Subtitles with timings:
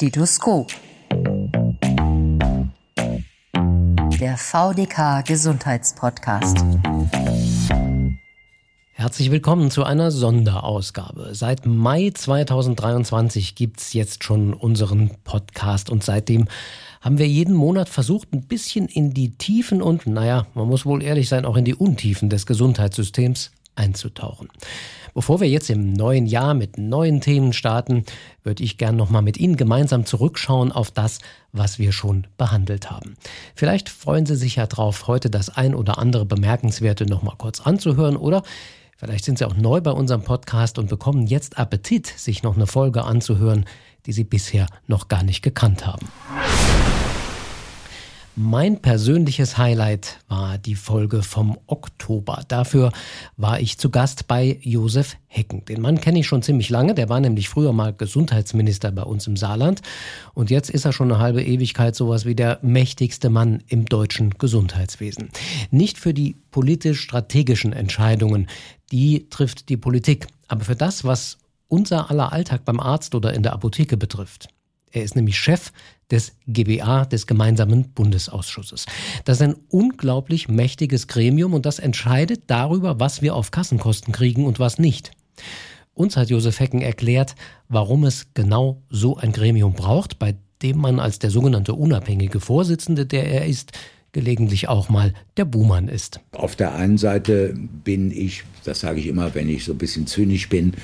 [0.00, 0.72] Stethoskop.
[4.18, 6.64] Der VDK Gesundheitspodcast.
[8.92, 11.34] Herzlich willkommen zu einer Sonderausgabe.
[11.34, 16.48] Seit Mai 2023 gibt es jetzt schon unseren Podcast und seitdem
[17.02, 21.02] haben wir jeden Monat versucht, ein bisschen in die Tiefen und, naja, man muss wohl
[21.02, 24.48] ehrlich sein, auch in die Untiefen des Gesundheitssystems einzutauchen.
[25.14, 28.04] Bevor wir jetzt im neuen Jahr mit neuen Themen starten,
[28.42, 31.18] würde ich gern nochmal mit Ihnen gemeinsam zurückschauen auf das,
[31.52, 33.14] was wir schon behandelt haben.
[33.54, 38.16] Vielleicht freuen Sie sich ja drauf, heute das ein oder andere Bemerkenswerte nochmal kurz anzuhören
[38.16, 38.42] oder
[38.96, 42.66] Vielleicht sind Sie auch neu bei unserem Podcast und bekommen jetzt Appetit, sich noch eine
[42.66, 43.64] Folge anzuhören,
[44.04, 46.06] die Sie bisher noch gar nicht gekannt haben.
[48.42, 52.42] Mein persönliches Highlight war die Folge vom Oktober.
[52.48, 52.90] Dafür
[53.36, 55.66] war ich zu Gast bei Josef Hecken.
[55.66, 56.94] Den Mann kenne ich schon ziemlich lange.
[56.94, 59.82] Der war nämlich früher mal Gesundheitsminister bei uns im Saarland.
[60.32, 64.30] Und jetzt ist er schon eine halbe Ewigkeit sowas wie der mächtigste Mann im deutschen
[64.38, 65.28] Gesundheitswesen.
[65.70, 68.48] Nicht für die politisch-strategischen Entscheidungen.
[68.90, 70.28] Die trifft die Politik.
[70.48, 71.36] Aber für das, was
[71.68, 74.48] unser aller Alltag beim Arzt oder in der Apotheke betrifft.
[74.92, 75.72] Er ist nämlich Chef
[76.10, 78.86] des GBA, des gemeinsamen Bundesausschusses.
[79.24, 84.44] Das ist ein unglaublich mächtiges Gremium und das entscheidet darüber, was wir auf Kassenkosten kriegen
[84.44, 85.12] und was nicht.
[85.94, 87.34] Uns hat Josef Hecken erklärt,
[87.68, 93.06] warum es genau so ein Gremium braucht, bei dem man als der sogenannte unabhängige Vorsitzende,
[93.06, 93.72] der er ist,
[94.12, 96.20] gelegentlich auch mal der Buhmann ist.
[96.32, 97.54] Auf der einen Seite
[97.84, 100.74] bin ich, das sage ich immer, wenn ich so ein bisschen zynisch bin,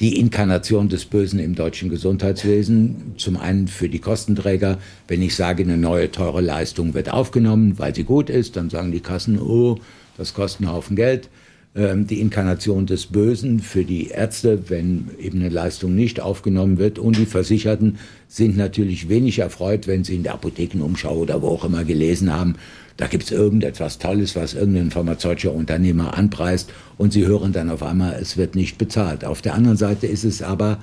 [0.00, 3.14] die Inkarnation des Bösen im deutschen Gesundheitswesen.
[3.16, 7.94] Zum einen für die Kostenträger, wenn ich sage, eine neue teure Leistung wird aufgenommen, weil
[7.94, 9.78] sie gut ist, dann sagen die Kassen, oh,
[10.16, 11.28] das kostet einen Haufen Geld.
[11.76, 17.00] Ähm, die Inkarnation des Bösen für die Ärzte, wenn eben eine Leistung nicht aufgenommen wird.
[17.00, 17.98] Und die Versicherten
[18.28, 22.54] sind natürlich wenig erfreut, wenn sie in der Apothekenumschau oder wo auch immer gelesen haben,
[22.96, 27.82] da gibt es irgendetwas Tolles, was irgendein pharmazeutischer Unternehmer anpreist und sie hören dann auf
[27.82, 29.24] einmal, es wird nicht bezahlt.
[29.24, 30.78] Auf der anderen Seite ist es aber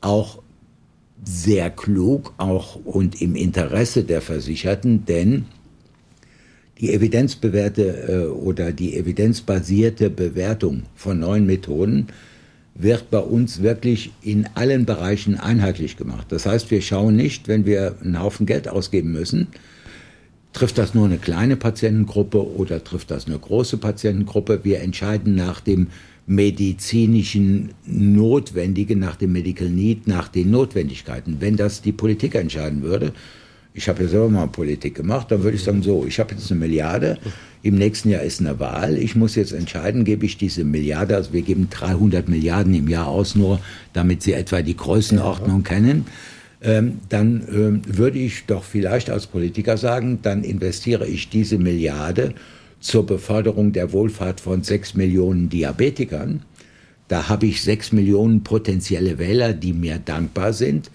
[0.00, 0.42] auch
[1.24, 5.46] sehr klug, auch und im Interesse der Versicherten, denn
[6.80, 12.06] die evidenzbewährte äh, oder die evidenzbasierte Bewertung von neuen Methoden
[12.74, 16.28] wird bei uns wirklich in allen Bereichen einheitlich gemacht.
[16.30, 19.48] Das heißt, wir schauen nicht, wenn wir einen Haufen Geld ausgeben müssen,
[20.52, 24.60] Trifft das nur eine kleine Patientengruppe oder trifft das eine große Patientengruppe?
[24.64, 25.88] Wir entscheiden nach dem
[26.26, 31.36] medizinischen Notwendigen, nach dem Medical Need, nach den Notwendigkeiten.
[31.40, 33.12] Wenn das die Politik entscheiden würde,
[33.74, 36.50] ich habe ja selber mal Politik gemacht, dann würde ich sagen, so, ich habe jetzt
[36.50, 37.18] eine Milliarde,
[37.62, 41.32] im nächsten Jahr ist eine Wahl, ich muss jetzt entscheiden, gebe ich diese Milliarde, also
[41.32, 43.60] wir geben 300 Milliarden im Jahr aus, nur
[43.92, 45.68] damit Sie etwa die Größenordnung ja.
[45.68, 46.06] kennen
[46.62, 52.34] ähm, dann ähm, würde ich doch vielleicht als Politiker sagen, dann investiere ich diese Milliarde
[52.80, 56.42] zur Beförderung der Wohlfahrt von sechs Millionen Diabetikern.
[57.08, 60.90] Da habe ich sechs Millionen potenzielle Wähler, die mir dankbar sind.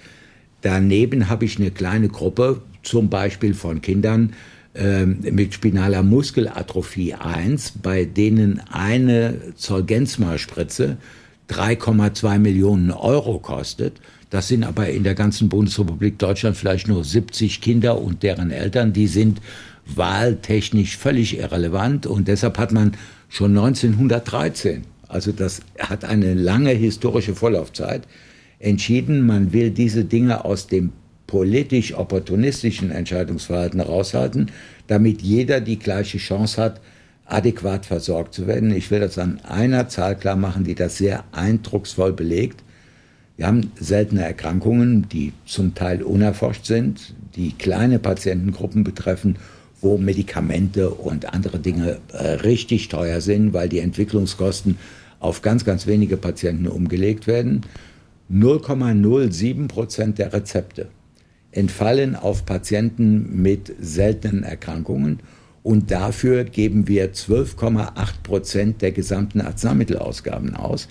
[0.61, 4.33] Daneben habe ich eine kleine Gruppe, zum Beispiel von Kindern
[4.75, 10.97] ähm, mit spinaler Muskelatrophie 1, bei denen eine Zolgensma-Spritze
[11.49, 13.99] 3,2 Millionen Euro kostet.
[14.35, 18.91] Das sind aber in der ganzen Bundesrepublik Deutschland vielleicht nur 70 Kinder und deren Eltern.
[18.91, 19.39] Die sind
[19.85, 22.97] wahltechnisch völlig irrelevant und deshalb hat man
[23.29, 28.09] schon 1913, also das hat eine lange historische Vorlaufzeit,
[28.59, 30.91] entschieden, man will diese Dinge aus dem
[31.27, 34.51] politisch opportunistischen Entscheidungsverhalten raushalten,
[34.87, 36.81] damit jeder die gleiche Chance hat,
[37.23, 38.75] adäquat versorgt zu werden.
[38.75, 42.64] Ich will das an einer Zahl klar machen, die das sehr eindrucksvoll belegt.
[43.37, 49.37] Wir haben seltene Erkrankungen, die zum Teil unerforscht sind, die kleine Patientengruppen betreffen,
[49.81, 54.77] wo Medikamente und andere Dinge äh, richtig teuer sind, weil die Entwicklungskosten
[55.19, 57.61] auf ganz, ganz wenige Patienten umgelegt werden.
[58.31, 60.87] 0,07 Prozent der Rezepte
[61.51, 65.19] entfallen auf Patienten mit seltenen Erkrankungen
[65.61, 70.87] und dafür geben wir 12,8 Prozent der gesamten Arzneimittelausgaben aus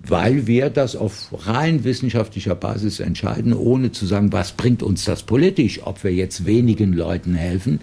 [0.00, 5.22] weil wir das auf rein wissenschaftlicher Basis entscheiden, ohne zu sagen, was bringt uns das
[5.22, 7.80] politisch, ob wir jetzt wenigen Leuten helfen.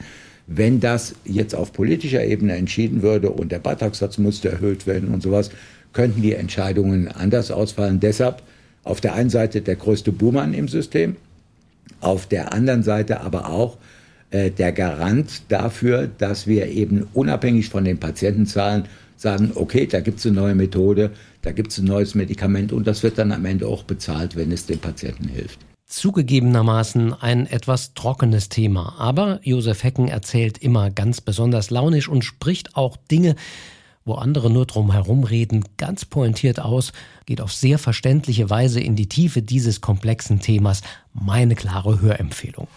[0.47, 5.23] Wenn das jetzt auf politischer Ebene entschieden würde und der Beitragssatz musste erhöht werden und
[5.23, 5.51] sowas,
[5.93, 7.99] könnten die Entscheidungen anders ausfallen.
[7.99, 8.41] Deshalb
[8.83, 11.15] auf der einen Seite der größte Buhmann im System,
[12.01, 13.77] auf der anderen Seite aber auch
[14.31, 20.19] äh, der Garant dafür, dass wir eben unabhängig von den Patientenzahlen sagen, okay, da gibt
[20.19, 21.11] es eine neue Methode,
[21.41, 24.51] da gibt es ein neues Medikament und das wird dann am Ende auch bezahlt, wenn
[24.51, 25.59] es dem Patienten hilft.
[25.85, 32.75] Zugegebenermaßen ein etwas trockenes Thema, aber Josef Hecken erzählt immer ganz besonders launisch und spricht
[32.75, 33.35] auch Dinge,
[34.05, 36.91] wo andere nur drum herum reden, ganz pointiert aus,
[37.25, 40.81] geht auf sehr verständliche Weise in die Tiefe dieses komplexen Themas.
[41.13, 42.67] Meine klare Hörempfehlung.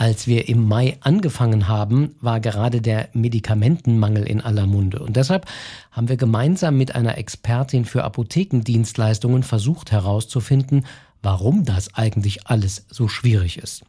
[0.00, 5.00] Als wir im Mai angefangen haben, war gerade der Medikamentenmangel in aller Munde.
[5.00, 5.44] Und deshalb
[5.90, 10.86] haben wir gemeinsam mit einer Expertin für Apothekendienstleistungen versucht herauszufinden,
[11.20, 13.84] warum das eigentlich alles so schwierig ist.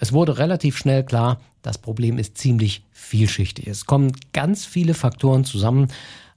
[0.00, 3.68] Es wurde relativ schnell klar, das Problem ist ziemlich vielschichtig.
[3.68, 5.86] Es kommen ganz viele Faktoren zusammen,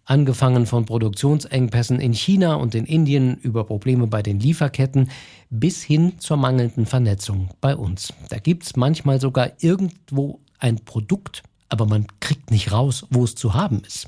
[0.07, 5.11] angefangen von Produktionsengpässen in China und in Indien über Probleme bei den Lieferketten
[5.49, 8.13] bis hin zur mangelnden Vernetzung bei uns.
[8.29, 13.53] Da gibt's manchmal sogar irgendwo ein Produkt, aber man kriegt nicht raus, wo es zu
[13.53, 14.07] haben ist.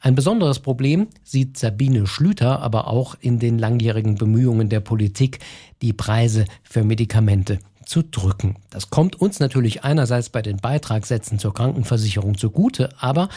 [0.00, 5.38] Ein besonderes Problem sieht Sabine Schlüter aber auch in den langjährigen Bemühungen der Politik,
[5.80, 8.56] die Preise für Medikamente zu drücken.
[8.70, 13.28] Das kommt uns natürlich einerseits bei den Beitragssätzen zur Krankenversicherung zugute, aber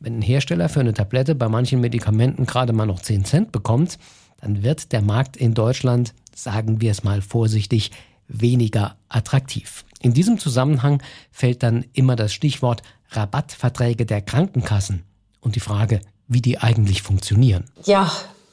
[0.00, 3.98] wenn ein Hersteller für eine Tablette bei manchen Medikamenten gerade mal noch 10 Cent bekommt,
[4.40, 7.90] dann wird der Markt in Deutschland, sagen wir es mal vorsichtig,
[8.28, 9.84] weniger attraktiv.
[10.00, 11.02] In diesem Zusammenhang
[11.32, 15.02] fällt dann immer das Stichwort Rabattverträge der Krankenkassen
[15.40, 17.64] und die Frage, wie die eigentlich funktionieren.
[17.84, 18.10] Ja,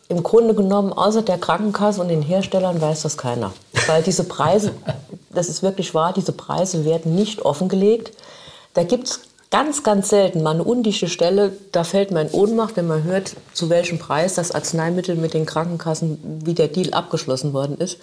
[0.08, 3.54] im Grunde genommen, außer der Krankenkasse und den Herstellern weiß das keiner.
[3.88, 4.74] Weil diese Preise,
[5.32, 8.12] das ist wirklich wahr, diese Preise werden nicht offengelegt.
[8.74, 9.22] Da gibt es
[9.56, 13.38] ganz, ganz selten mal eine undichte Stelle, da fällt man in Ohnmacht, wenn man hört,
[13.54, 17.98] zu welchem Preis das Arzneimittel mit den Krankenkassen, wie der Deal abgeschlossen worden ist.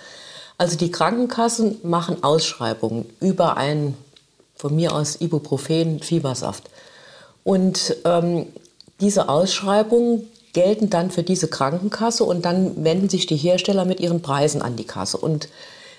[0.57, 3.99] Also die Krankenkassen machen Ausschreibungen über einen,
[4.57, 6.71] von mir aus Ibuprofen, Fiebersaft.
[7.45, 8.47] Und ähm,
[9.03, 14.23] diese Ausschreibungen gelten dann für diese Krankenkasse und dann wenden sich die Hersteller mit ihren
[14.23, 15.19] Preisen an die Kasse.
[15.19, 15.51] Und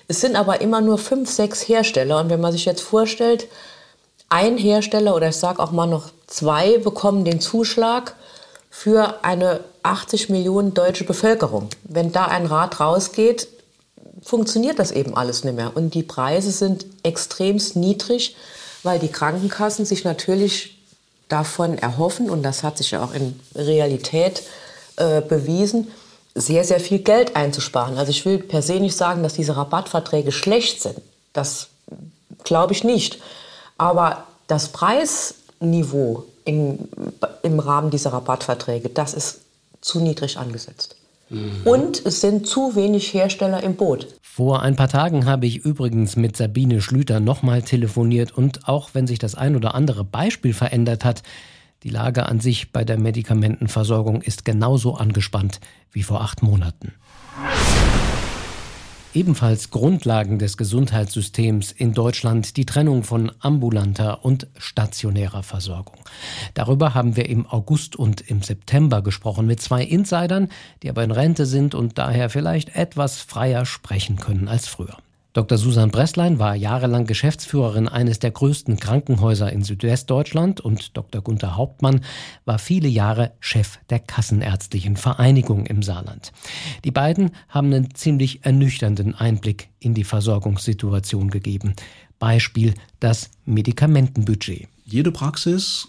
[0.08, 2.18] es sind aber immer nur fünf, sechs Hersteller.
[2.18, 3.46] Und wenn man sich jetzt vorstellt,
[4.28, 8.14] ein Hersteller oder ich sage auch mal noch zwei bekommen den Zuschlag
[8.70, 11.68] für eine 80 Millionen deutsche Bevölkerung.
[11.84, 13.48] Wenn da ein Rad rausgeht,
[14.22, 15.76] funktioniert das eben alles nicht mehr.
[15.76, 18.34] Und die Preise sind extremst niedrig,
[18.82, 20.78] weil die Krankenkassen sich natürlich
[21.28, 24.42] davon erhoffen, und das hat sich ja auch in Realität
[24.96, 25.90] äh, bewiesen,
[26.34, 27.96] sehr, sehr viel Geld einzusparen.
[27.96, 30.96] Also ich will per se nicht sagen, dass diese Rabattverträge schlecht sind.
[31.32, 31.68] Das
[32.42, 33.20] glaube ich nicht.
[33.78, 36.88] Aber das Preisniveau in,
[37.42, 39.40] im Rahmen dieser Rabattverträge, das ist
[39.80, 40.96] zu niedrig angesetzt.
[41.30, 41.62] Mhm.
[41.64, 44.08] Und es sind zu wenig Hersteller im Boot.
[44.22, 49.06] Vor ein paar Tagen habe ich übrigens mit Sabine Schlüter nochmal telefoniert und auch wenn
[49.06, 51.22] sich das ein oder andere Beispiel verändert hat,
[51.84, 55.60] die Lage an sich bei der Medikamentenversorgung ist genauso angespannt
[55.92, 56.94] wie vor acht Monaten.
[59.14, 66.00] Ebenfalls Grundlagen des Gesundheitssystems in Deutschland die Trennung von ambulanter und stationärer Versorgung.
[66.54, 70.48] Darüber haben wir im August und im September gesprochen mit zwei Insidern,
[70.82, 74.96] die aber in Rente sind und daher vielleicht etwas freier sprechen können als früher.
[75.34, 75.58] Dr.
[75.58, 81.22] Susan Bresslein war jahrelang Geschäftsführerin eines der größten Krankenhäuser in Südwestdeutschland und Dr.
[81.22, 82.02] Gunther Hauptmann
[82.44, 86.30] war viele Jahre Chef der Kassenärztlichen Vereinigung im Saarland.
[86.84, 91.74] Die beiden haben einen ziemlich ernüchternden Einblick in die Versorgungssituation gegeben.
[92.20, 94.68] Beispiel das Medikamentenbudget.
[94.84, 95.88] Jede Praxis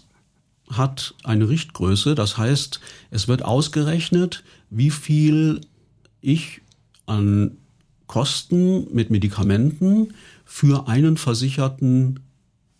[0.72, 2.80] hat eine Richtgröße, das heißt,
[3.12, 5.60] es wird ausgerechnet, wie viel
[6.20, 6.62] ich
[7.06, 7.58] an
[8.06, 12.20] Kosten mit Medikamenten für einen Versicherten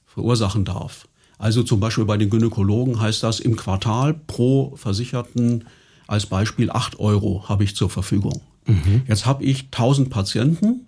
[0.07, 1.09] verursachen darf.
[1.39, 5.65] Also zum Beispiel bei den Gynäkologen heißt das im Quartal pro Versicherten
[6.07, 8.41] als Beispiel 8 Euro habe ich zur Verfügung.
[8.67, 9.03] Mhm.
[9.07, 10.85] Jetzt habe ich 1000 Patienten,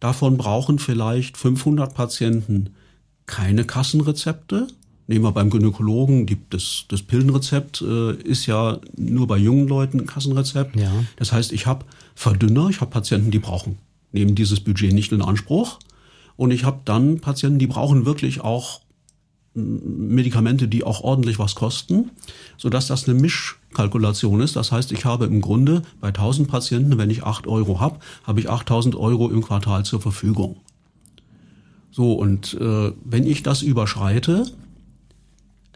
[0.00, 2.70] davon brauchen vielleicht 500 Patienten
[3.26, 4.68] keine Kassenrezepte.
[5.08, 10.00] Nehmen wir beim Gynäkologen, die, das, das Pillenrezept äh, ist ja nur bei jungen Leuten
[10.00, 10.74] ein Kassenrezept.
[10.76, 10.90] Ja.
[11.16, 11.84] Das heißt, ich habe
[12.14, 13.78] Verdünner, ich habe Patienten, die brauchen,
[14.12, 15.78] nehmen dieses Budget nicht in Anspruch.
[16.36, 18.80] Und ich habe dann Patienten, die brauchen wirklich auch
[19.56, 22.10] Medikamente, die auch ordentlich was kosten,
[22.58, 24.54] sodass das eine Mischkalkulation ist.
[24.54, 28.40] Das heißt, ich habe im Grunde bei 1000 Patienten, wenn ich 8 Euro habe, habe
[28.40, 30.58] ich 8000 Euro im Quartal zur Verfügung.
[31.90, 34.44] So, und äh, wenn ich das überschreite,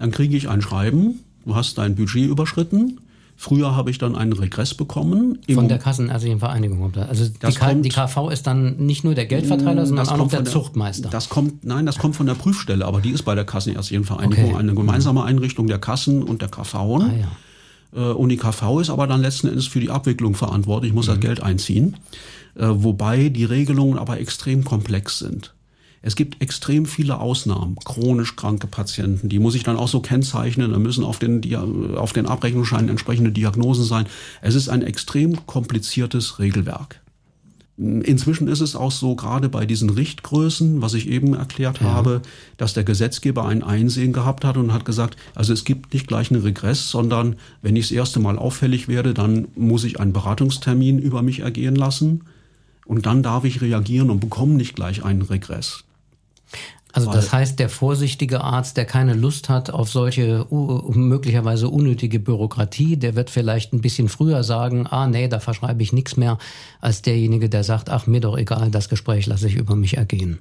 [0.01, 2.99] dann kriege ich ein Schreiben, du hast dein Budget überschritten,
[3.43, 5.39] Früher habe ich dann einen Regress bekommen.
[5.51, 6.93] Von der Kassenärztlichen Vereinigung.
[6.95, 10.43] Also die, kommt, die, KV ist dann nicht nur der Geldverteiler, sondern auch noch der,
[10.43, 11.09] der, Zuchtmeister.
[11.09, 14.51] Das kommt, nein, das kommt von der Prüfstelle, aber die ist bei der Kassenärztlichen Vereinigung
[14.51, 14.57] okay.
[14.57, 16.75] eine gemeinsame Einrichtung der Kassen und der KV.
[16.75, 17.11] Ah,
[17.95, 18.11] ja.
[18.11, 21.13] Äh, und die KV ist aber dann letzten Endes für die Abwicklung verantwortlich, muss mhm.
[21.13, 21.97] das Geld einziehen.
[22.57, 25.55] Äh, wobei die Regelungen aber extrem komplex sind.
[26.03, 30.73] Es gibt extrem viele Ausnahmen, chronisch kranke Patienten, die muss ich dann auch so kennzeichnen,
[30.73, 31.43] da müssen auf den,
[31.97, 34.07] auf den Abrechnungsscheinen entsprechende Diagnosen sein.
[34.41, 37.01] Es ist ein extrem kompliziertes Regelwerk.
[37.77, 41.87] Inzwischen ist es auch so, gerade bei diesen Richtgrößen, was ich eben erklärt ja.
[41.87, 42.21] habe,
[42.59, 46.31] dass der Gesetzgeber ein Einsehen gehabt hat und hat gesagt, also es gibt nicht gleich
[46.31, 50.99] einen Regress, sondern wenn ich das erste Mal auffällig werde, dann muss ich einen Beratungstermin
[50.99, 52.25] über mich ergehen lassen
[52.85, 55.85] und dann darf ich reagieren und bekomme nicht gleich einen Regress.
[56.93, 62.97] Also das heißt, der vorsichtige Arzt, der keine Lust hat auf solche möglicherweise unnötige Bürokratie,
[62.97, 66.39] der wird vielleicht ein bisschen früher sagen, ah nee, da verschreibe ich nichts mehr,
[66.81, 70.41] als derjenige, der sagt, ach mir doch egal, das Gespräch lasse ich über mich ergehen.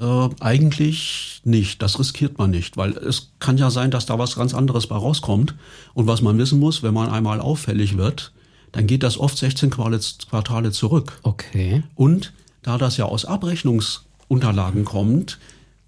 [0.00, 4.36] Äh, eigentlich nicht, das riskiert man nicht, weil es kann ja sein, dass da was
[4.36, 5.56] ganz anderes bei rauskommt.
[5.94, 8.32] Und was man wissen muss, wenn man einmal auffällig wird,
[8.70, 11.18] dann geht das oft 16 Quartale zurück.
[11.22, 11.82] Okay.
[11.96, 12.32] Und
[12.62, 15.38] da das ja aus Abrechnungs Unterlagen kommt,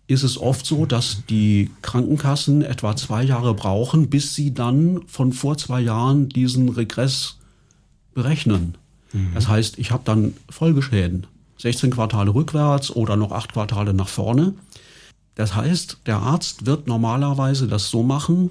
[0.07, 5.33] ist es oft so, dass die Krankenkassen etwa zwei Jahre brauchen, bis sie dann von
[5.33, 7.37] vor zwei Jahren diesen Regress
[8.13, 8.77] berechnen.
[9.13, 9.31] Mhm.
[9.35, 11.27] Das heißt, ich habe dann Folgeschäden.
[11.59, 14.55] 16 Quartale rückwärts oder noch acht Quartale nach vorne.
[15.35, 18.51] Das heißt, der Arzt wird normalerweise das so machen,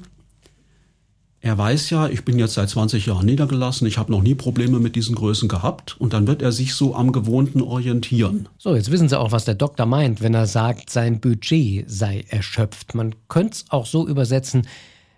[1.41, 4.79] er weiß ja, ich bin jetzt seit 20 Jahren niedergelassen, ich habe noch nie Probleme
[4.79, 8.49] mit diesen Größen gehabt und dann wird er sich so am Gewohnten orientieren.
[8.57, 12.25] So, jetzt wissen Sie auch, was der Doktor meint, wenn er sagt, sein Budget sei
[12.27, 12.93] erschöpft.
[12.93, 14.67] Man könnte es auch so übersetzen,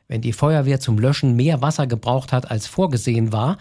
[0.07, 3.57] wenn die Feuerwehr zum Löschen mehr Wasser gebraucht hat, als vorgesehen war,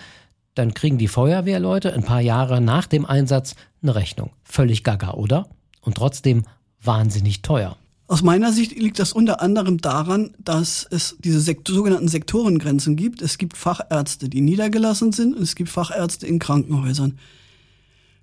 [0.55, 4.31] dann kriegen die Feuerwehrleute ein paar Jahre nach dem Einsatz eine Rechnung.
[4.43, 5.49] Völlig gaga, oder?
[5.81, 6.45] Und trotzdem
[6.83, 7.77] wahnsinnig teuer.
[8.11, 13.23] Aus meiner Sicht liegt das unter anderem daran, dass es diese Sektor, sogenannten Sektorengrenzen gibt.
[13.23, 17.21] Es gibt Fachärzte, die niedergelassen sind und es gibt Fachärzte in Krankenhäusern.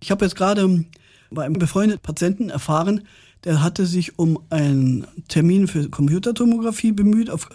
[0.01, 0.83] Ich habe jetzt gerade
[1.31, 3.03] bei einem befreundeten Patienten erfahren,
[3.45, 7.47] der hatte sich um einen Termin für Computertomographie bemüht, auf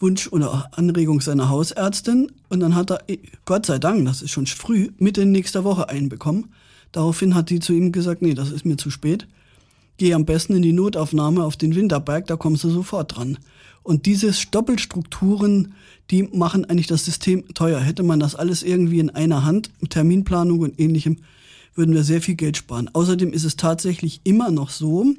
[0.00, 2.32] Wunsch oder Anregung seiner Hausärztin.
[2.48, 3.04] Und dann hat er,
[3.44, 6.52] Gott sei Dank, das ist schon früh, Mitte nächster Woche einbekommen.
[6.90, 9.28] Daraufhin hat die zu ihm gesagt, nee, das ist mir zu spät
[9.98, 13.38] geh am besten in die Notaufnahme auf den Winterberg, da kommst du sofort dran.
[13.82, 15.74] Und diese Doppelstrukturen,
[16.10, 17.80] die machen eigentlich das System teuer.
[17.80, 21.18] Hätte man das alles irgendwie in einer Hand, Terminplanung und ähnlichem,
[21.74, 22.90] würden wir sehr viel Geld sparen.
[22.92, 25.14] Außerdem ist es tatsächlich immer noch so,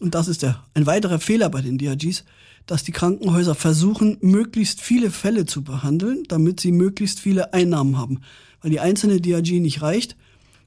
[0.00, 2.24] und das ist der, ein weiterer Fehler bei den DRGs,
[2.66, 8.20] dass die Krankenhäuser versuchen, möglichst viele Fälle zu behandeln, damit sie möglichst viele Einnahmen haben.
[8.60, 10.16] Weil die einzelne DRG nicht reicht,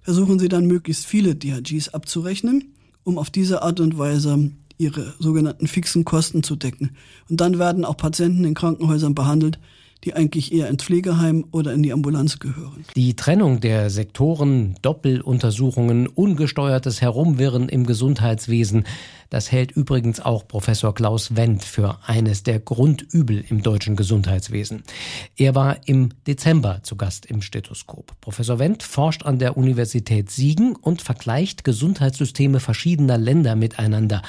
[0.01, 2.75] versuchen sie dann möglichst viele DRGs abzurechnen
[3.05, 6.91] um auf diese Art und Weise ihre sogenannten fixen Kosten zu decken.
[7.29, 9.57] Und dann werden auch Patienten in Krankenhäusern behandelt,
[10.03, 12.83] die eigentlich eher ins Pflegeheim oder in die Ambulanz gehören.
[12.95, 18.83] Die Trennung der Sektoren, Doppeluntersuchungen, ungesteuertes Herumwirren im Gesundheitswesen,
[19.29, 24.84] das hält übrigens auch Professor Klaus Wendt für eines der Grundübel im deutschen Gesundheitswesen.
[25.36, 28.20] Er war im Dezember zu Gast im Stethoskop.
[28.22, 34.22] Professor Wendt forscht an der Universität Siegen und vergleicht Gesundheitssysteme verschiedener Länder miteinander.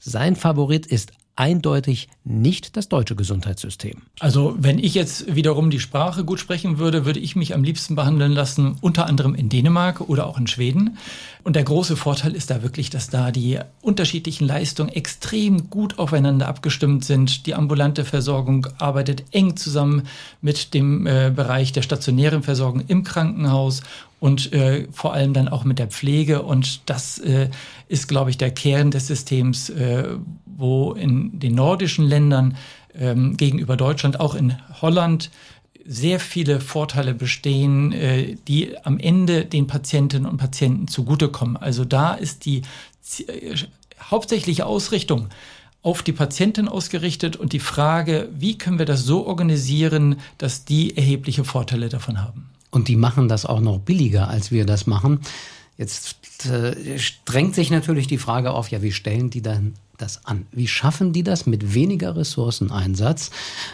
[0.00, 4.02] Sein Favorit ist eindeutig nicht das deutsche Gesundheitssystem.
[4.18, 7.94] Also wenn ich jetzt wiederum die Sprache gut sprechen würde, würde ich mich am liebsten
[7.94, 10.98] behandeln lassen, unter anderem in Dänemark oder auch in Schweden.
[11.44, 16.48] Und der große Vorteil ist da wirklich, dass da die unterschiedlichen Leistungen extrem gut aufeinander
[16.48, 17.46] abgestimmt sind.
[17.46, 20.02] Die ambulante Versorgung arbeitet eng zusammen
[20.42, 23.82] mit dem äh, Bereich der stationären Versorgung im Krankenhaus
[24.20, 26.42] und äh, vor allem dann auch mit der Pflege.
[26.42, 27.50] Und das äh,
[27.88, 30.04] ist, glaube ich, der Kern des Systems, äh,
[30.44, 32.56] wo in den nordischen Ländern
[32.94, 35.30] ähm, gegenüber Deutschland, auch in Holland,
[35.90, 41.56] sehr viele Vorteile bestehen, äh, die am Ende den Patientinnen und Patienten zugutekommen.
[41.56, 42.62] Also da ist die
[43.26, 43.54] äh,
[44.00, 45.28] hauptsächliche Ausrichtung
[45.82, 50.96] auf die Patientin ausgerichtet und die Frage, wie können wir das so organisieren, dass die
[50.96, 52.50] erhebliche Vorteile davon haben.
[52.70, 55.20] Und die machen das auch noch billiger, als wir das machen.
[55.76, 60.46] Jetzt äh, drängt sich natürlich die Frage auf, ja, wie stellen die dann das an?
[60.52, 63.30] Wie schaffen die das mit weniger Ressourceneinsatz,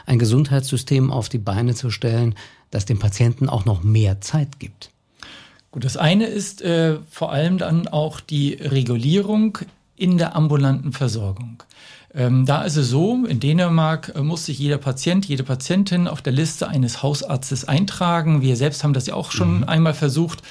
[0.07, 2.35] ein Gesundheitssystem auf die Beine zu stellen,
[2.71, 4.91] das dem Patienten auch noch mehr Zeit gibt?
[5.71, 9.59] Gut, das eine ist äh, vor allem dann auch die Regulierung
[9.97, 11.63] in der ambulanten Versorgung.
[12.17, 16.23] Ähm, da ist es so, in Dänemark äh, muss sich jeder Patient, jede Patientin auf
[16.23, 18.41] der Liste eines Hausarztes eintragen.
[18.41, 19.65] Wir selbst haben das ja auch schon mhm.
[19.65, 20.43] einmal versucht.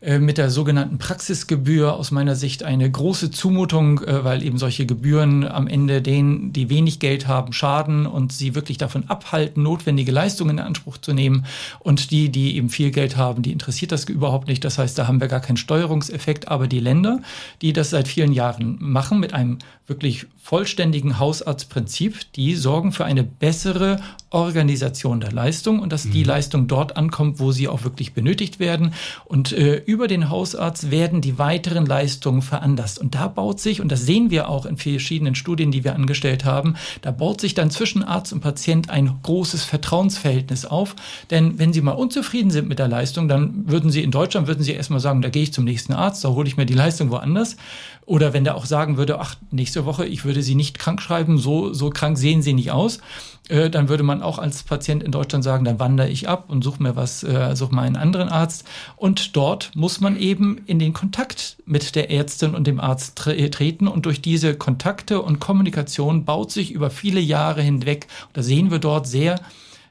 [0.00, 4.86] Äh, mit der sogenannten Praxisgebühr aus meiner Sicht eine große Zumutung, äh, weil eben solche
[4.86, 10.12] Gebühren am Ende denen, die wenig Geld haben, schaden und sie wirklich davon abhalten, notwendige
[10.12, 11.46] Leistungen in Anspruch zu nehmen.
[11.80, 14.64] Und die, die eben viel Geld haben, die interessiert das überhaupt nicht.
[14.64, 16.48] Das heißt, da haben wir gar keinen Steuerungseffekt.
[16.48, 17.20] Aber die Länder,
[17.60, 23.24] die das seit vielen Jahren machen, mit einem wirklich vollständigen Hausarztprinzip, die sorgen für eine
[23.24, 24.00] bessere
[24.30, 26.12] Organisation der Leistung und dass mhm.
[26.12, 28.92] die Leistung dort ankommt, wo sie auch wirklich benötigt werden.
[29.24, 32.98] Und äh, über den Hausarzt werden die weiteren Leistungen veranlasst.
[32.98, 36.44] Und da baut sich, und das sehen wir auch in verschiedenen Studien, die wir angestellt
[36.44, 40.94] haben, da baut sich dann zwischen Arzt und Patient ein großes Vertrauensverhältnis auf.
[41.30, 44.62] Denn wenn Sie mal unzufrieden sind mit der Leistung, dann würden Sie in Deutschland, würden
[44.62, 47.10] Sie erstmal sagen, da gehe ich zum nächsten Arzt, da hole ich mir die Leistung
[47.10, 47.56] woanders.
[48.04, 51.38] Oder wenn der auch sagen würde, ach, nächste Woche, ich würde Sie nicht krank schreiben,
[51.38, 53.00] so, so krank sehen Sie nicht aus,
[53.48, 56.62] äh, dann würde man auch als Patient in Deutschland sagen, dann wandere ich ab und
[56.62, 58.64] suche mir was, äh, suche mal einen anderen Arzt.
[58.96, 63.48] Und dort muss man eben in den Kontakt mit der Ärztin und dem Arzt tre
[63.48, 63.86] treten.
[63.86, 68.80] Und durch diese Kontakte und Kommunikation baut sich über viele Jahre hinweg, da sehen wir
[68.80, 69.40] dort sehr,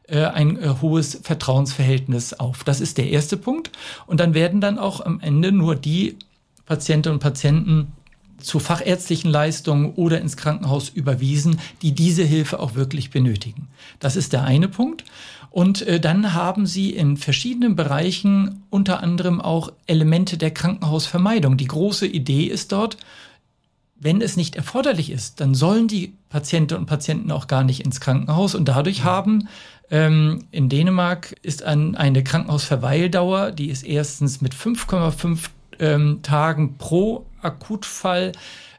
[0.09, 2.65] äh, ein äh, hohes Vertrauensverhältnis auf.
[2.65, 3.71] Das ist der erste Punkt.
[4.07, 6.17] Und dann werden dann auch am Ende nur die
[6.65, 7.93] Patientinnen und Patienten
[8.39, 13.69] zu fachärztlichen Leistungen oder ins Krankenhaus überwiesen, die diese Hilfe auch wirklich benötigen.
[13.99, 15.05] Das ist der eine Punkt.
[15.49, 21.57] Und äh, dann haben sie in verschiedenen Bereichen unter anderem auch Elemente der Krankenhausvermeidung.
[21.57, 22.97] Die große Idee ist dort,
[23.99, 27.99] wenn es nicht erforderlich ist, dann sollen die Patientinnen und Patienten auch gar nicht ins
[27.99, 28.53] Krankenhaus.
[28.53, 29.47] Und dadurch haben
[29.89, 35.49] ähm, in Dänemark ist ein, eine Krankenhausverweildauer, die ist erstens mit 5,5
[35.79, 38.33] ähm, Tagen pro Akutfall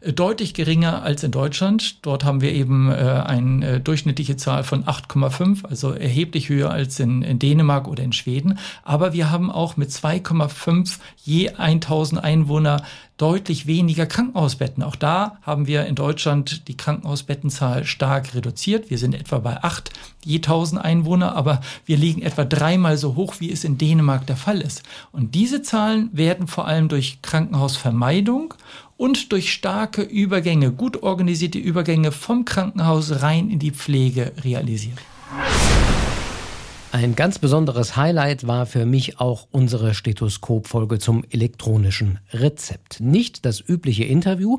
[0.04, 2.04] deutlich geringer als in Deutschland.
[2.06, 7.00] Dort haben wir eben äh, eine äh, durchschnittliche Zahl von 8,5, also erheblich höher als
[7.00, 8.58] in, in, Dänemark oder in Schweden.
[8.84, 12.82] Aber wir haben auch mit 2,5 je 1000 Einwohner
[13.18, 14.82] deutlich weniger Krankenhausbetten.
[14.82, 18.90] Auch da haben wir in Deutschland die Krankenhausbettenzahl stark reduziert.
[18.90, 19.90] Wir sind etwa bei 8
[20.24, 24.36] je 1000 Einwohner, aber wir liegen etwa dreimal so hoch, wie es in Dänemark der
[24.36, 24.82] Fall ist.
[25.12, 28.54] Und diese Zahlen werden vor allem durch Krankenhausvermeidung
[28.96, 34.98] und durch starke Übergänge, gut organisierte Übergänge vom Krankenhaus rein in die Pflege realisiert.
[36.90, 43.00] Ein ganz besonderes Highlight war für mich auch unsere Stethoskop-Folge zum elektronischen Rezept.
[43.00, 44.56] Nicht das übliche Interview,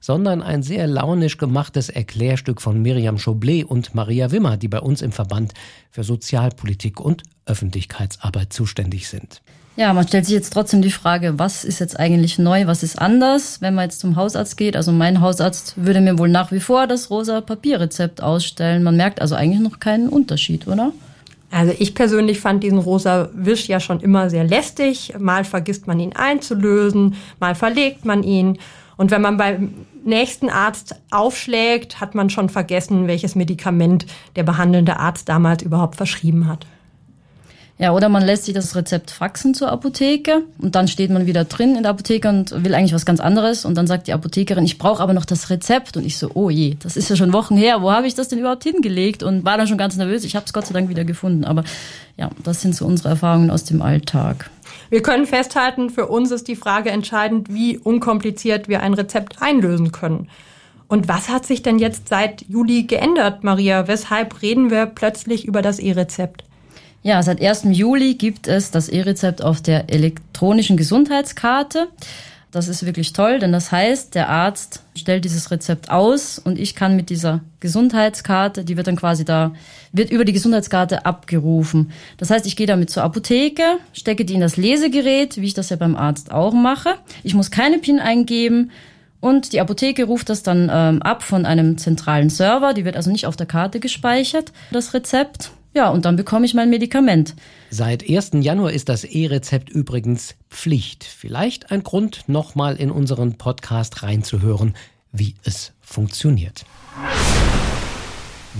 [0.00, 5.02] sondern ein sehr launisch gemachtes Erklärstück von Miriam Schoblet und Maria Wimmer, die bei uns
[5.02, 5.52] im Verband
[5.90, 9.42] für Sozialpolitik und Öffentlichkeitsarbeit zuständig sind.
[9.76, 12.98] Ja, man stellt sich jetzt trotzdem die Frage, was ist jetzt eigentlich neu, was ist
[12.98, 14.76] anders, wenn man jetzt zum Hausarzt geht.
[14.76, 18.82] Also mein Hausarzt würde mir wohl nach wie vor das rosa Papierrezept ausstellen.
[18.82, 20.92] Man merkt also eigentlich noch keinen Unterschied, oder?
[21.50, 25.14] Also ich persönlich fand diesen rosa Wisch ja schon immer sehr lästig.
[25.18, 28.58] Mal vergisst man ihn einzulösen, mal verlegt man ihn.
[28.96, 34.06] Und wenn man beim nächsten Arzt aufschlägt, hat man schon vergessen, welches Medikament
[34.36, 36.66] der behandelnde Arzt damals überhaupt verschrieben hat.
[37.78, 41.44] Ja, oder man lässt sich das Rezept faxen zur Apotheke und dann steht man wieder
[41.44, 44.64] drin in der Apotheke und will eigentlich was ganz anderes und dann sagt die Apothekerin,
[44.64, 47.34] ich brauche aber noch das Rezept und ich so, oh je, das ist ja schon
[47.34, 50.24] Wochen her, wo habe ich das denn überhaupt hingelegt und war dann schon ganz nervös.
[50.24, 51.64] Ich habe es Gott sei Dank wieder gefunden, aber
[52.16, 54.48] ja, das sind so unsere Erfahrungen aus dem Alltag.
[54.88, 59.92] Wir können festhalten, für uns ist die Frage entscheidend, wie unkompliziert wir ein Rezept einlösen
[59.92, 60.28] können.
[60.88, 63.86] Und was hat sich denn jetzt seit Juli geändert, Maria?
[63.86, 66.44] Weshalb reden wir plötzlich über das E-Rezept?
[67.06, 67.66] Ja, seit 1.
[67.70, 71.86] Juli gibt es das E-Rezept auf der elektronischen Gesundheitskarte.
[72.50, 76.74] Das ist wirklich toll, denn das heißt, der Arzt stellt dieses Rezept aus und ich
[76.74, 79.52] kann mit dieser Gesundheitskarte, die wird dann quasi da,
[79.92, 81.92] wird über die Gesundheitskarte abgerufen.
[82.16, 85.70] Das heißt, ich gehe damit zur Apotheke, stecke die in das Lesegerät, wie ich das
[85.70, 86.94] ja beim Arzt auch mache.
[87.22, 88.72] Ich muss keine PIN eingeben
[89.20, 92.74] und die Apotheke ruft das dann ähm, ab von einem zentralen Server.
[92.74, 95.52] Die wird also nicht auf der Karte gespeichert, das Rezept.
[95.76, 97.34] Ja, und dann bekomme ich mein Medikament.
[97.68, 98.30] Seit 1.
[98.40, 101.04] Januar ist das E-Rezept übrigens Pflicht.
[101.04, 104.74] Vielleicht ein Grund, nochmal in unseren Podcast reinzuhören,
[105.12, 106.64] wie es funktioniert.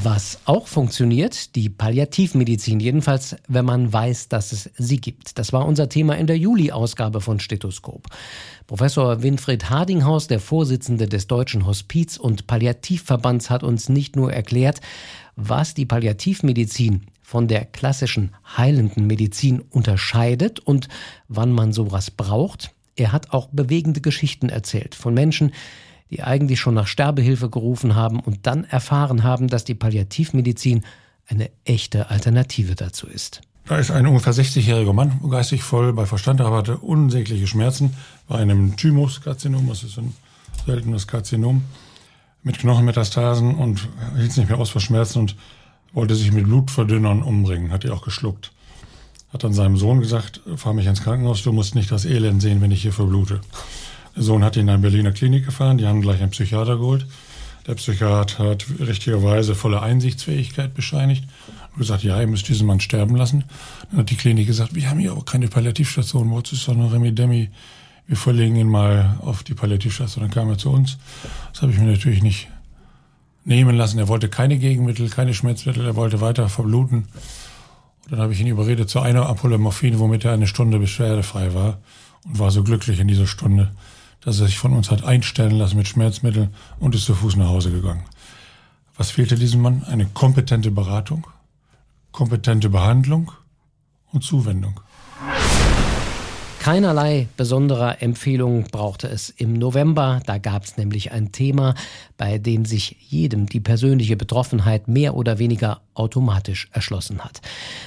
[0.09, 5.37] Was auch funktioniert, die Palliativmedizin, jedenfalls wenn man weiß, dass es sie gibt.
[5.37, 8.07] Das war unser Thema in der Juli-Ausgabe von Stethoskop.
[8.69, 14.81] Professor Winfried Hardinghaus, der Vorsitzende des Deutschen Hospiz- und Palliativverbands, hat uns nicht nur erklärt,
[15.35, 20.87] was die Palliativmedizin von der klassischen heilenden Medizin unterscheidet und
[21.27, 22.71] wann man sowas braucht.
[22.95, 25.51] Er hat auch bewegende Geschichten erzählt von Menschen,
[26.11, 30.85] die eigentlich schon nach Sterbehilfe gerufen haben und dann erfahren haben, dass die Palliativmedizin
[31.27, 33.41] eine echte Alternative dazu ist.
[33.67, 37.95] Da ist ein ungefähr 60-jähriger Mann, geistig voll bei Verstand, aber hatte unsägliche Schmerzen
[38.29, 40.15] bei einem Thymuskarzinom, das ist ein
[40.65, 41.65] seltenes Karzinom,
[42.45, 45.37] mit Knochenmetastasen und hielt es nicht mehr aus vor Schmerzen und
[45.93, 48.53] wollte sich mit Blutverdünnern umbringen, hat die auch geschluckt.
[49.33, 52.61] Hat dann seinem Sohn gesagt, fahr mich ins Krankenhaus, du musst nicht das Elend sehen,
[52.61, 53.41] wenn ich hier verblute.
[54.17, 57.07] Sohn hat ihn in eine Berliner Klinik gefahren, die haben gleich einen Psychiater geholt.
[57.67, 61.25] Der Psychiater hat richtigerweise volle Einsichtsfähigkeit bescheinigt
[61.73, 63.45] und gesagt, ja, ihr müsst diesen Mann sterben lassen.
[63.91, 66.93] Dann hat die Klinik gesagt, wir haben hier aber keine Palliativstation, wo ist doch eine
[66.93, 67.51] Remi-Demi?
[68.07, 70.23] Wir verlegen ihn mal auf die Palliativstation.
[70.23, 70.97] Dann kam er zu uns.
[71.53, 72.49] Das habe ich mir natürlich nicht
[73.45, 73.99] nehmen lassen.
[73.99, 77.09] Er wollte keine Gegenmittel, keine Schmerzmittel, er wollte weiter verbluten.
[78.05, 81.55] Und dann habe ich ihn überredet zu einer Ampulle Morphin, womit er eine Stunde beschwerdefrei
[81.55, 81.79] war
[82.25, 83.73] und war so glücklich in dieser Stunde,
[84.27, 87.49] dass er sich von uns hat einstellen lassen mit Schmerzmitteln und ist zu Fuß nach
[87.49, 88.03] Hause gegangen.
[88.97, 89.85] Was fehlte diesem Mann?
[89.85, 91.29] Eine kompetente Beratung,
[92.11, 93.31] kompetente Behandlung
[94.13, 94.81] und Zuwendung.
[96.59, 100.21] Keinerlei besonderer Empfehlung brauchte es im November.
[100.27, 101.77] Da gab es nämlich ein Thema,
[102.17, 107.43] bei dem sich jedem die persönliche Betroffenheit mehr oder weniger automatisch erschlossen hat.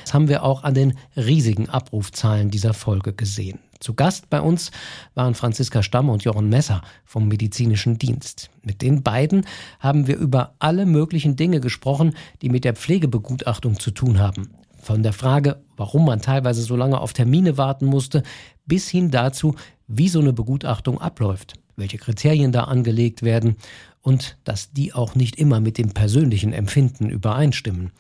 [0.06, 3.60] Das haben wir auch an den riesigen Abrufzahlen dieser Folge gesehen.
[3.80, 4.72] Zu Gast bei uns
[5.15, 8.50] waren Franziska Stamm und Jochen Messer vom Medizinischen Dienst.
[8.62, 9.46] Mit den beiden
[9.80, 14.50] haben wir über alle möglichen Dinge gesprochen, die mit der Pflegebegutachtung zu tun haben.
[14.82, 18.24] Von der Frage, warum man teilweise so lange auf Termine warten musste,
[18.65, 19.56] bis hin dazu,
[19.88, 23.56] wie so eine Begutachtung abläuft, welche Kriterien da angelegt werden
[24.02, 27.92] und dass die auch nicht immer mit dem persönlichen Empfinden übereinstimmen.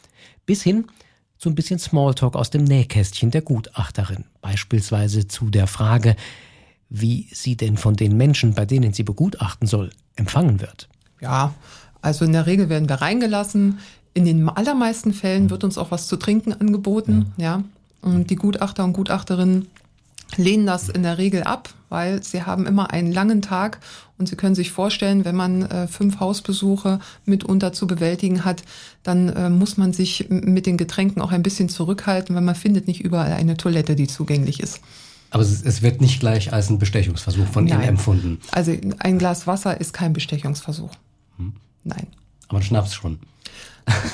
[0.45, 0.87] Bis hin
[1.39, 4.25] so ein bisschen Smalltalk aus dem Nähkästchen der Gutachterin.
[4.41, 6.17] Beispielsweise zu der Frage,
[6.89, 10.89] wie sie denn von den Menschen, bei denen sie begutachten soll, empfangen wird.
[11.21, 11.53] Ja,
[12.01, 13.79] also in der Regel werden wir reingelassen.
[14.13, 17.63] In den allermeisten Fällen wird uns auch was zu trinken angeboten, ja.
[18.01, 19.67] Und die Gutachter und Gutachterinnen
[20.37, 23.79] lehnen das in der Regel ab, weil sie haben immer einen langen Tag
[24.17, 28.63] und sie können sich vorstellen, wenn man äh, fünf Hausbesuche mitunter zu bewältigen hat,
[29.03, 32.87] dann äh, muss man sich mit den Getränken auch ein bisschen zurückhalten, weil man findet
[32.87, 34.81] nicht überall eine Toilette, die zugänglich ist.
[35.31, 38.39] Aber es, es wird nicht gleich als ein Bestechungsversuch von Ihnen empfunden.
[38.51, 40.91] Also ein Glas Wasser ist kein Bestechungsversuch.
[41.37, 41.53] Hm.
[41.83, 42.07] Nein.
[42.47, 43.19] Aber Schnaps schon.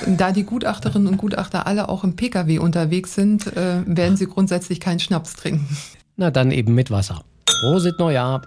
[0.06, 4.80] Da die Gutachterinnen und Gutachter alle auch im Pkw unterwegs sind, äh, werden sie grundsätzlich
[4.80, 5.76] keinen Schnaps trinken.
[6.18, 7.22] Na dann eben mit Wasser.
[7.60, 8.42] Prosit Neujahr.